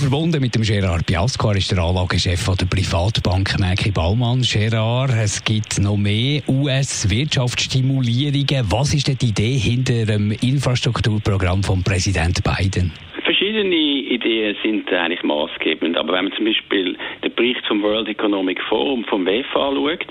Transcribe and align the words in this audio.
bin 0.00 0.10
verbunden 0.10 0.40
mit 0.42 0.54
dem 0.54 0.62
Gerard 0.62 1.06
Biasco, 1.06 1.50
er 1.50 1.56
ist 1.56 1.70
der 1.70 1.78
Anlagechef 1.78 2.50
der 2.56 2.66
Privatbank 2.66 3.58
Merki 3.58 3.90
Baumann. 3.90 4.42
Gerard, 4.42 5.12
es 5.16 5.42
gibt 5.42 5.80
noch 5.80 5.96
mehr 5.96 6.42
US-Wirtschaftsstimulierungen. 6.48 8.70
Was 8.70 8.92
ist 8.92 9.08
denn 9.08 9.16
die 9.16 9.30
Idee 9.30 9.56
hinter 9.56 10.04
dem 10.04 10.32
Infrastrukturprogramm 10.32 11.62
von 11.62 11.82
Präsident 11.82 12.44
Biden? 12.44 12.92
Verschiedene 13.24 13.74
Ideen 13.74 14.54
sind 14.62 14.92
eigentlich 14.92 15.22
maßgebend, 15.22 15.96
aber 15.96 16.12
wenn 16.12 16.26
man 16.26 16.34
zum 16.34 16.44
Beispiel 16.44 16.98
den 17.24 17.34
Bericht 17.34 17.64
vom 17.66 17.82
World 17.82 18.08
Economic 18.08 18.60
Forum 18.68 19.02
vom 19.04 19.24
WEF 19.24 19.46
anschaut, 19.56 20.06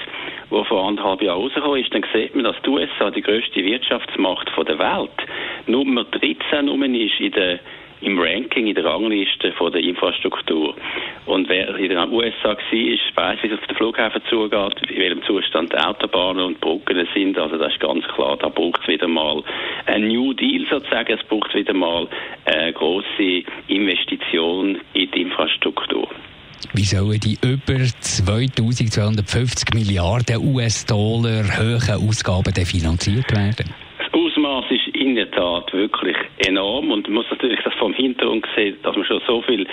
wo 0.49 0.63
vor 0.63 0.87
anderthalb 0.87 1.21
Jahren 1.21 1.41
rausgekommen 1.41 1.81
ist, 1.81 1.93
dann 1.93 2.03
sieht 2.11 2.33
man, 2.33 2.45
dass 2.45 2.55
die 2.65 2.69
USA 2.69 3.11
die 3.11 3.21
grösste 3.21 3.63
Wirtschaftsmacht 3.63 4.49
der 4.67 4.79
Welt 4.79 5.11
Nummer 5.67 6.05
13 6.05 6.69
ist 6.95 7.19
in 7.19 7.31
der 7.33 7.59
im 8.01 8.19
Ranking, 8.19 8.67
in 8.67 8.75
der 8.75 8.85
Rangliste 8.85 9.51
von 9.53 9.71
der 9.71 9.81
Infrastruktur. 9.81 10.75
Und 11.25 11.49
wer 11.49 11.75
in 11.75 11.89
den 11.89 11.97
USA 12.11 12.49
war, 12.49 12.57
weiß, 12.57 13.37
wie 13.41 13.47
es 13.47 13.59
auf 13.59 13.67
den 13.67 13.75
Flughafen 13.75 14.21
zugeht, 14.29 14.89
in 14.89 14.97
welchem 14.97 15.23
Zustand 15.23 15.73
die 15.73 15.77
Autobahnen 15.77 16.45
und 16.45 16.61
Brücken 16.61 17.07
sind. 17.13 17.37
Also 17.37 17.57
das 17.57 17.73
ist 17.73 17.79
ganz 17.79 18.05
klar, 18.15 18.37
da 18.37 18.49
braucht 18.49 18.81
es 18.81 18.87
wieder 18.87 19.07
mal 19.07 19.43
ein 19.85 20.07
New 20.07 20.33
Deal 20.33 20.65
sozusagen, 20.69 21.13
es 21.13 21.23
braucht 21.27 21.53
wieder 21.53 21.73
mal 21.73 22.07
eine 22.45 22.73
grosse 22.73 23.43
Investition 23.67 24.79
in 24.93 25.11
die 25.11 25.21
Infrastruktur. 25.21 26.07
Wie 26.73 26.83
sollen 26.83 27.19
die 27.19 27.37
über 27.41 27.79
2250 27.79 29.73
Milliarden 29.73 30.37
US-Dollar 30.37 31.43
hohen 31.57 32.09
Ausgaben 32.09 32.65
finanziert 32.65 33.31
werden? 33.31 33.84
Ausmaß 34.45 34.65
ist 34.69 34.95
in 34.95 35.15
der 35.15 35.31
Tat 35.31 35.73
wirklich 35.73 36.15
enorm 36.45 36.91
und 36.91 37.07
man 37.07 37.15
muss 37.15 37.25
natürlich 37.31 37.59
das 37.63 37.73
vom 37.75 37.93
Hintergrund 37.93 38.45
sehen, 38.55 38.77
dass 38.83 38.95
man 38.95 39.03
schon 39.05 39.19
so 39.25 39.41
viel 39.41 39.65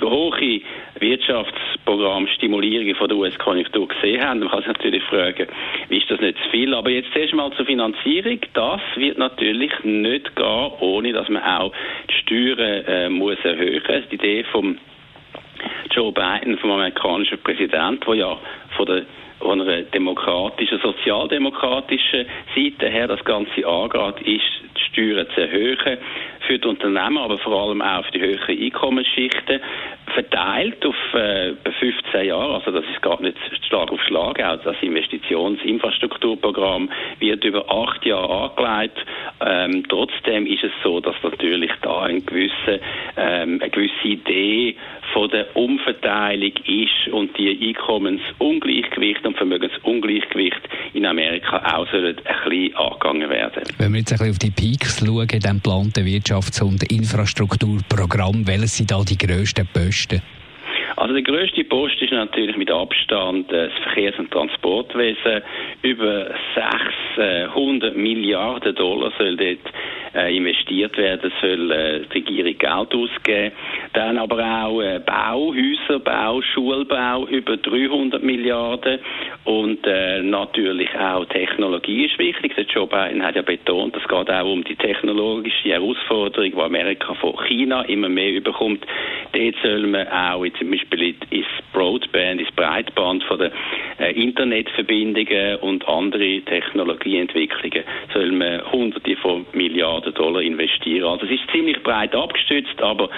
hohe 0.00 0.60
Wirtschaftsprogrammstimulierungen 1.00 2.94
von 2.94 3.08
der 3.08 3.18
US-Konjunktur 3.18 3.88
gesehen 3.88 4.22
haben. 4.22 4.38
Man 4.40 4.50
kann 4.50 4.60
sich 4.60 4.68
natürlich 4.68 5.02
fragen, 5.04 5.48
wie 5.88 5.98
ist 5.98 6.08
das 6.08 6.20
nicht 6.20 6.38
zu 6.44 6.50
viel? 6.50 6.74
Aber 6.74 6.90
jetzt 6.90 7.12
zuerst 7.12 7.34
mal 7.34 7.50
zur 7.54 7.66
Finanzierung. 7.66 8.38
Das 8.54 8.80
wird 8.94 9.18
natürlich 9.18 9.72
nicht 9.82 10.36
gehen, 10.36 10.70
ohne 10.78 11.12
dass 11.12 11.28
man 11.28 11.42
auch 11.42 11.72
die 12.08 12.14
Steuern 12.22 12.84
äh, 12.86 13.08
muss 13.08 13.38
erhöhen. 13.42 13.82
Die 14.10 14.14
Idee 14.14 14.44
vom 14.44 14.78
Joe 15.90 16.12
Biden, 16.12 16.58
vom 16.58 16.72
amerikanischen 16.72 17.38
Präsidenten, 17.42 18.00
der 18.06 18.14
ja 18.14 18.38
von 18.76 18.86
der 18.86 19.02
von 19.40 19.60
einer 19.60 19.82
demokratischen, 19.82 20.78
sozialdemokratischen 20.80 22.26
Seite 22.54 22.88
her 22.88 23.08
das 23.08 23.24
Ganze 23.24 23.66
angeht, 23.66 24.20
ist 24.26 24.44
die 24.76 24.80
Steuern 24.92 25.26
zu 25.34 25.40
erhöhen 25.40 25.98
für 26.46 26.58
die 26.58 26.68
Unternehmen, 26.68 27.18
aber 27.18 27.38
vor 27.38 27.68
allem 27.68 27.80
auch 27.80 28.04
für 28.04 28.12
die 28.12 28.20
höheren 28.20 28.58
Einkommensschichten, 28.58 29.60
verteilt 30.14 30.86
auf 30.86 30.94
äh, 31.14 31.54
15 31.78 32.26
Jahre, 32.26 32.54
also 32.54 32.70
das 32.70 32.84
ist 32.92 33.02
gar 33.02 33.20
nicht 33.20 33.36
Schlag 33.68 33.92
auf 33.92 34.00
Schlag, 34.02 34.42
auch 34.42 34.62
das 34.62 34.76
Investitionsinfrastrukturprogramm 34.80 36.90
wird 37.18 37.44
über 37.44 37.70
acht 37.70 38.02
Jahre 38.04 38.50
angelegt. 38.50 38.98
Ähm, 39.44 39.84
trotzdem 39.88 40.46
ist 40.46 40.62
es 40.64 40.72
so, 40.82 41.00
dass 41.00 41.14
natürlich 41.22 41.70
da 41.82 42.02
ein 42.02 42.26
gewisse, 42.26 42.80
ähm, 43.16 43.60
eine 43.60 43.70
gewisse 43.70 44.08
Idee 44.08 44.76
von 45.12 45.28
der 45.30 45.56
Umverteilung 45.56 46.52
ist 46.66 47.12
und 47.12 47.38
die 47.38 47.68
Einkommensungleichgewicht 47.68 49.24
und 49.26 49.36
Vermögensungleichgewicht 49.36 50.60
in 50.94 51.06
Amerika 51.06 51.76
auch 51.76 51.88
sollen 51.90 52.16
ein 52.16 52.24
bisschen 52.24 52.76
angegangen 52.76 53.30
werden. 53.30 53.62
Wenn 53.78 53.92
wir 53.92 54.00
jetzt 54.00 54.12
ein 54.12 54.18
bisschen 54.18 54.32
auf 54.32 54.38
die 54.38 54.50
Peaks 54.50 54.98
schauen, 54.98 55.22
in 55.22 55.40
diesem 55.40 55.56
geplanten 55.56 56.06
Wirtschafts- 56.06 56.62
und 56.62 56.82
Infrastrukturprogramm, 56.90 58.46
welches 58.46 58.76
sind 58.76 58.90
da 58.90 59.02
die 59.02 59.18
grössten 59.18 59.66
Posten? 60.00 60.39
Also 61.00 61.14
der 61.14 61.22
größte 61.22 61.64
Post 61.64 62.02
ist 62.02 62.12
natürlich 62.12 62.58
mit 62.58 62.70
Abstand 62.70 63.50
das 63.50 63.72
Verkehrs- 63.84 64.18
und 64.18 64.30
Transportwesen. 64.30 65.40
Über 65.80 66.26
600 67.16 67.96
Milliarden 67.96 68.74
Dollar 68.74 69.10
soll 69.16 69.34
dort 69.34 69.72
äh, 70.14 70.36
investiert 70.36 70.98
werden, 70.98 71.32
soll 71.40 71.70
äh, 71.70 72.00
die 72.12 72.18
Regierung 72.18 72.58
Geld 72.58 72.94
ausgeben. 72.94 73.52
Dann 73.94 74.18
aber 74.18 74.44
auch 74.44 74.82
äh, 74.82 74.98
Bau, 74.98 75.54
Häuserbau, 75.54 76.42
Schulbau 76.42 77.26
über 77.28 77.56
300 77.56 78.22
Milliarden 78.22 78.98
und 79.44 79.78
äh, 79.86 80.20
natürlich 80.20 80.90
auch 80.98 81.24
Technologie 81.26 82.06
ist 82.06 82.18
wichtig. 82.18 82.54
Der 82.56 82.64
Joe 82.64 82.86
Biden 82.86 83.22
hat 83.22 83.36
ja 83.36 83.42
betont, 83.42 83.96
es 83.96 84.06
geht 84.06 84.30
auch 84.30 84.44
um 84.44 84.64
die 84.64 84.76
technologische 84.76 85.70
Herausforderung, 85.70 86.50
die 86.50 86.60
Amerika 86.60 87.14
von 87.14 87.36
China 87.46 87.82
immer 87.82 88.10
mehr 88.10 88.32
überkommt. 88.32 88.84
Dort 89.32 89.54
soll 89.62 89.86
man 89.86 90.06
auch 90.08 90.44
zum 90.58 90.70
Beispiel 90.70 90.89
ins 90.92 91.46
Broadband, 91.72 92.40
ins 92.40 92.50
Breitband 92.52 93.22
von 93.24 93.38
den 93.38 93.52
äh, 93.98 94.12
Internetverbindungen 94.12 95.56
und 95.56 95.86
andere 95.88 96.40
Technologieentwicklungen 96.42 97.84
soll 98.12 98.32
man 98.32 98.60
hunderte 98.72 99.16
von 99.16 99.46
Milliarden 99.52 100.14
Dollar 100.14 100.42
investieren. 100.42 101.04
Also 101.04 101.26
es 101.26 101.32
ist 101.32 101.50
ziemlich 101.52 101.82
breit 101.82 102.14
abgestützt, 102.14 102.80
aber 102.80 103.08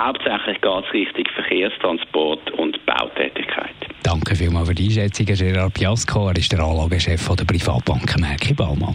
hauptsächlich 0.00 0.60
geht 0.60 0.84
es 0.86 0.92
Richtung 0.92 1.24
Verkehrstransport 1.34 2.50
und 2.52 2.84
Bautätigkeit. 2.86 3.74
Danke 4.02 4.36
vielmals 4.36 4.68
für 4.68 4.74
die 4.74 4.84
Einschätzung, 4.84 5.26
Gerard 5.26 5.74
Piasco. 5.74 6.28
Er 6.28 6.36
ist 6.36 6.52
der 6.52 6.60
Anlagechef 6.60 7.28
der 7.34 7.44
Privatbank 7.44 8.18
Merki 8.20 8.54
Baumann. 8.54 8.94